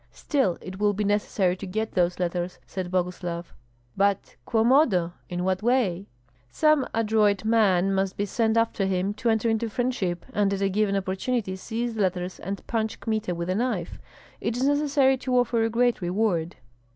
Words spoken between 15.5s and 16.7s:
a great reward."